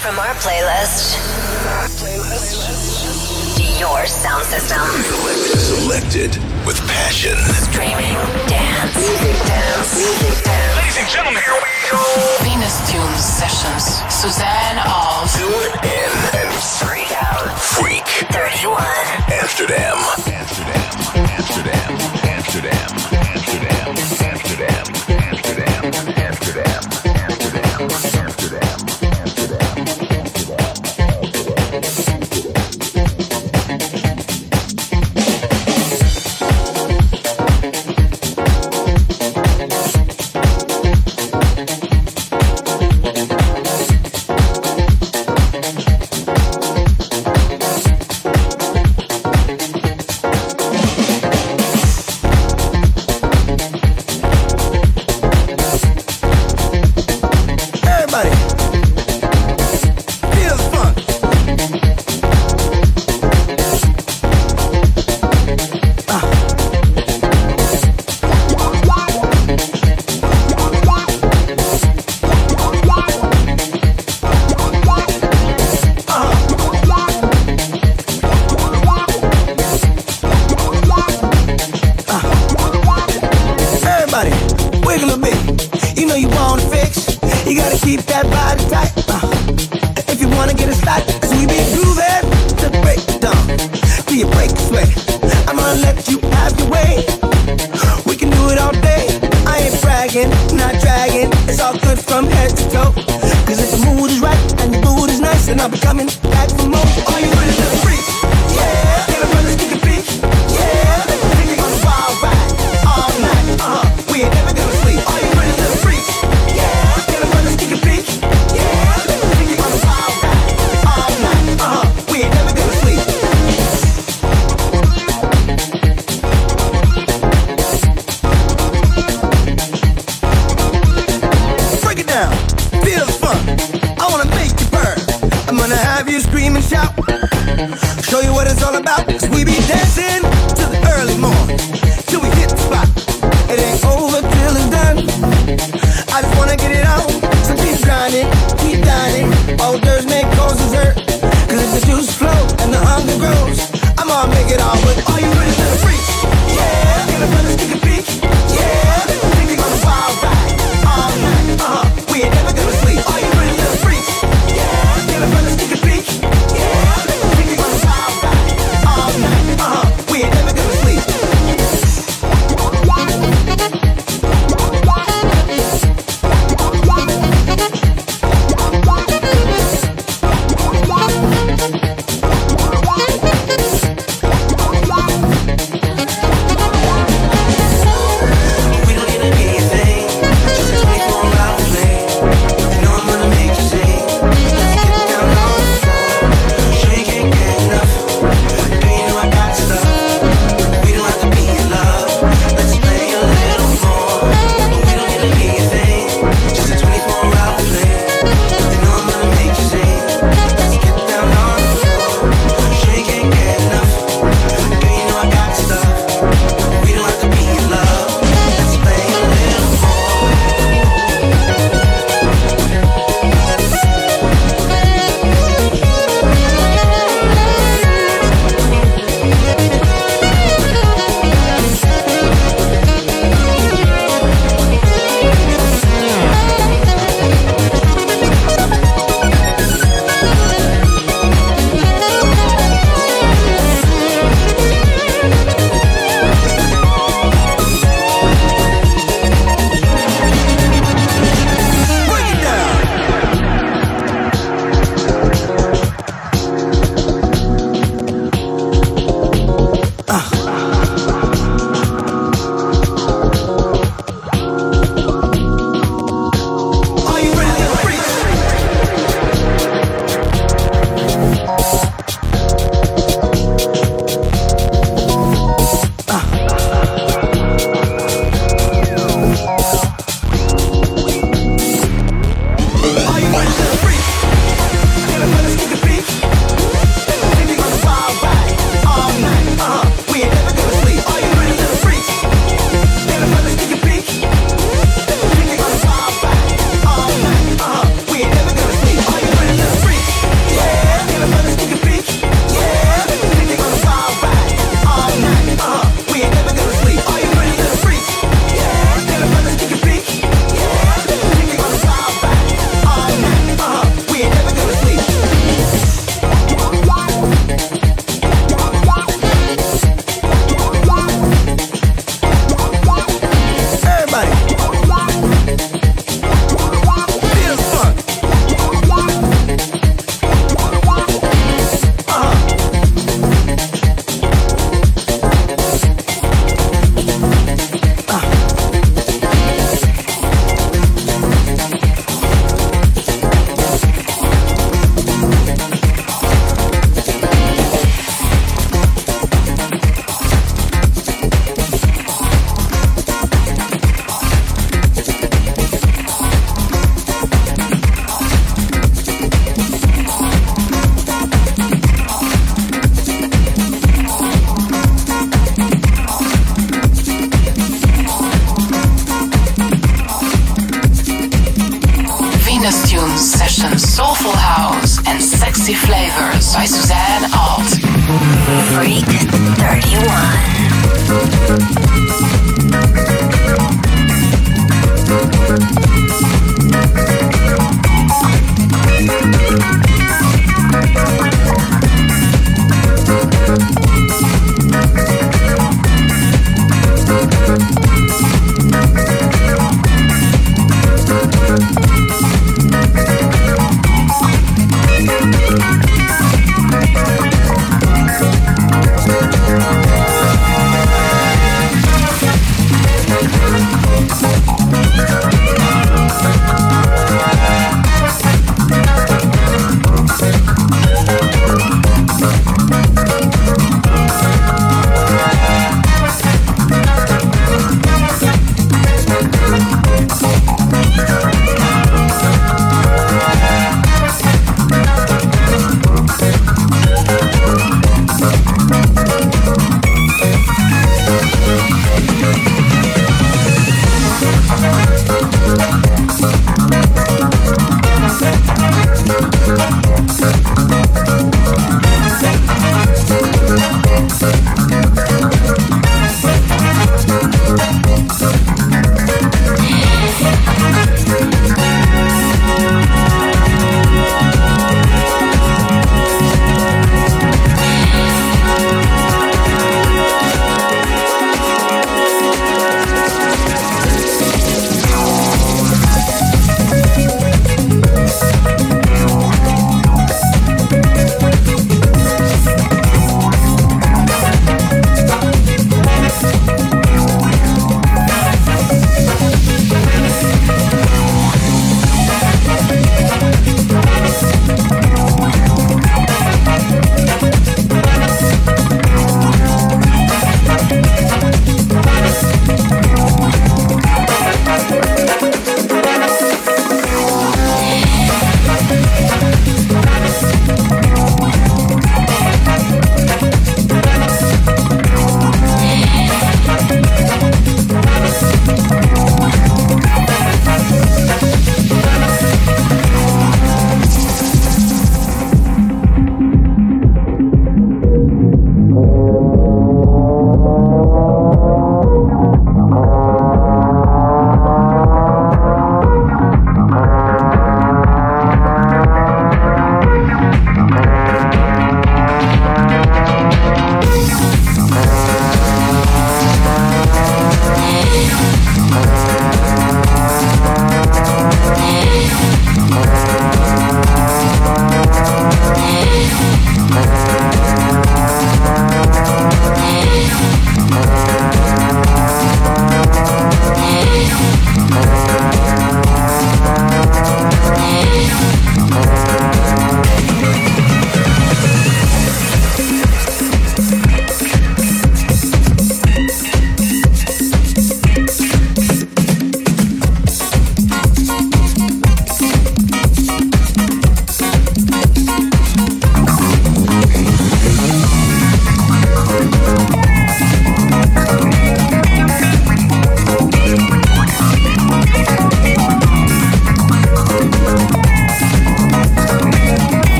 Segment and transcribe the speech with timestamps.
[0.00, 1.20] From our playlist,
[2.00, 3.78] playlist.
[3.78, 4.80] your sound system.
[4.80, 6.30] Selected, selected
[6.64, 7.36] with passion.
[7.68, 8.16] Streaming,
[8.48, 10.76] dance, music, dance, music, dance.
[10.76, 12.00] Ladies and gentlemen, here we go.
[12.40, 14.00] Venus Tune Sessions.
[14.08, 17.52] Suzanne of Tune in and freak out.
[17.60, 18.06] Freak.
[18.32, 18.80] 31.
[19.28, 19.98] Amsterdam.
[20.32, 21.28] Amsterdam.
[21.28, 21.79] Amsterdam.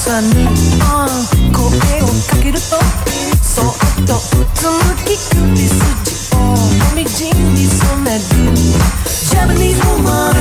[0.00, 0.32] さに、
[1.52, 1.68] 声
[2.00, 2.60] をかけると
[3.42, 3.74] そっ
[4.06, 4.14] と
[4.54, 6.56] つむき首筋をも
[6.96, 8.20] みじんに染める。
[9.04, 10.39] ジャパニーズ・ウォし